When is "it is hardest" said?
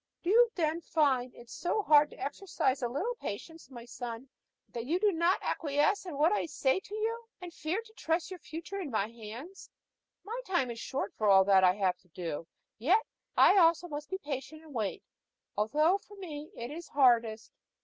16.55-17.51